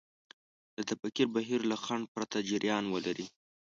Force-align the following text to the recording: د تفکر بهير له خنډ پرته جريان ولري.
د 0.75 0.77
تفکر 0.89 1.27
بهير 1.35 1.61
له 1.71 1.77
خنډ 1.83 2.03
پرته 2.15 2.37
جريان 2.49 2.83
ولري. 2.93 3.27